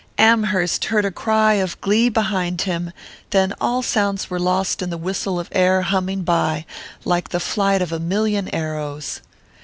Amherst 0.17 0.85
heard 0.85 1.05
a 1.05 1.11
cry 1.11 1.53
of 1.61 1.79
glee 1.79 2.09
behind 2.09 2.61
him; 2.63 2.91
then 3.29 3.53
all 3.61 3.83
sounds 3.83 4.31
were 4.31 4.39
lost 4.39 4.81
in 4.81 4.89
the 4.89 4.97
whistle 4.97 5.39
of 5.39 5.47
air 5.51 5.83
humming 5.83 6.23
by 6.23 6.65
like 7.05 7.29
the 7.29 7.39
flight 7.39 7.83
of 7.83 7.91
a 7.91 7.99
million 7.99 8.49
arrows. 8.49 9.21